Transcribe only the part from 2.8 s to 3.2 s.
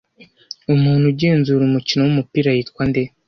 nde